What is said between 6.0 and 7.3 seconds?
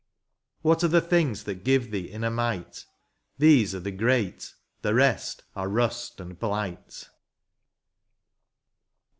and blight.